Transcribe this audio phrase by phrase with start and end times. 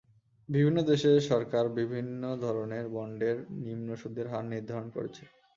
[0.49, 5.23] বিভিন্ন দেশের সরকার বিভিন্ন ধরনের বন্ডের নিম্ন সুদের হার নির্ধারণ করেছে।